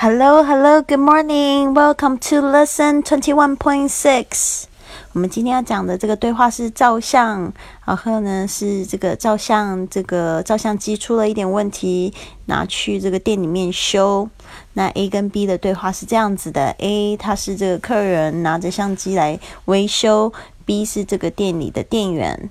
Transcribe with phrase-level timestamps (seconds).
[0.00, 1.74] Hello, hello, good morning.
[1.74, 4.64] Welcome to lesson twenty one point six.
[5.12, 7.52] 我们今天要讲的这个对话是照相，
[7.84, 12.12] 然后呢是这个照相，这个照相机出了一点问题，
[12.46, 14.28] 拿去这个店里面修。
[14.74, 20.30] 那 A 跟 B 的对话是这样子的：A 他是这个客人，拿着相机来维修；
[20.66, 22.50] B 是这个店里的店员。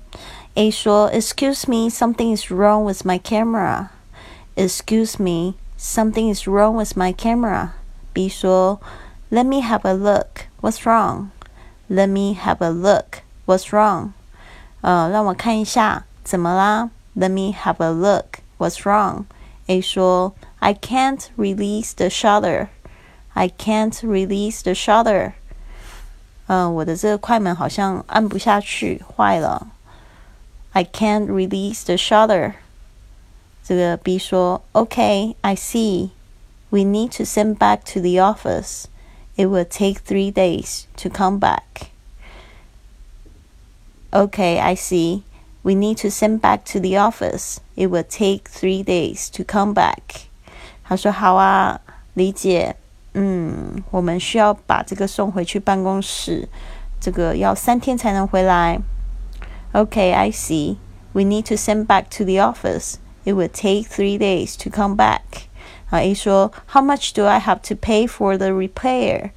[0.54, 3.88] A 说：“Excuse me, something is wrong with my camera.
[4.56, 7.72] Excuse me, something is wrong with my camera.”
[8.14, 10.46] B 说：“Let me have a look.
[10.60, 11.30] What's wrong?
[11.88, 13.22] Let me have a look.
[13.46, 14.12] What's wrong?”
[14.82, 16.90] 呃，让我看一下，怎么啦？
[17.16, 18.40] Let me have a look.
[18.58, 19.24] What's wrong?
[19.66, 22.68] A 说：“I can't release the shutter.
[23.34, 25.32] I can't release the shutter.”
[26.46, 29.66] 嗯，我的这个快门好像按不下去，坏了。
[30.72, 32.52] I can't release the shutter.
[33.62, 36.10] 这个 B 说，Okay, I see.
[36.70, 38.84] We need to send back to the office.
[39.36, 41.90] It will take three days to come back.
[44.10, 45.22] Okay, I see.
[45.62, 47.58] We need to send back to the office.
[47.74, 50.26] It will take three days to come back.
[50.84, 51.80] 他说好啊，
[52.14, 52.76] 理解。
[53.14, 56.48] 嗯，我们需要把这个送回去办公室，
[57.00, 58.80] 这个要三天才能回来。
[59.72, 60.76] Okay, I see.
[61.12, 62.96] We need to send back to the office.
[63.24, 65.48] It will take three days to come back.
[65.90, 69.32] 啊，A 说，How much do I have to pay for the repair?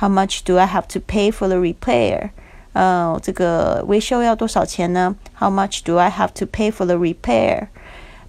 [0.00, 2.30] How much do I have to pay for the repair?
[2.72, 5.16] 呃，这个维修要多少钱呢？
[5.38, 7.68] How much do I have to pay for the repair?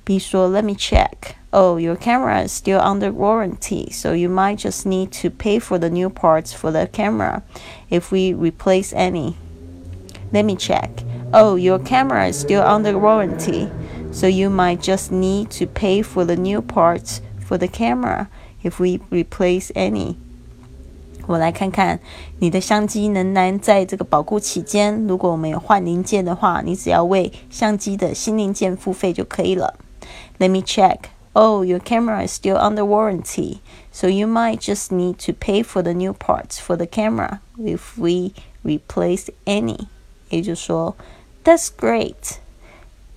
[0.03, 1.35] B 说，Let me check.
[1.51, 5.77] Oh, your camera is still under warranty, so you might just need to pay for
[5.77, 7.43] the new parts for the camera
[7.89, 9.35] if we replace any.
[10.33, 10.89] Let me check.
[11.31, 13.67] Oh, your camera is still under warranty,
[14.11, 18.27] so you might just need to pay for the new parts for the camera
[18.63, 20.15] if we replace any.
[21.25, 21.99] 我来看看
[22.39, 25.07] 你的相机仍然在这个保固期间。
[25.07, 29.75] 如果我们有换零件的话，你只要为相机的新零件付费就可以了。
[30.37, 30.97] Let me check.
[31.35, 33.61] Oh, your camera is still under warranty,
[33.91, 37.97] so you might just need to pay for the new parts for the camera if
[37.97, 38.33] we
[38.63, 39.87] replace any.
[40.28, 40.96] 也就是说
[41.44, 42.38] ，That's great,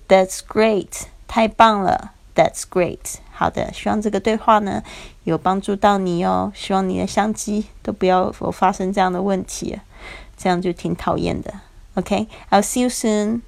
[0.08, 3.16] That's great，太棒了，That's great。
[3.30, 4.82] 好的，希望这个对话呢
[5.24, 6.52] 有帮助到你哦。
[6.54, 9.80] 希望你的相机都不要发生这样的问题，
[10.36, 11.52] 这样就挺讨厌的。
[11.94, 13.40] OK，I'll see you soon.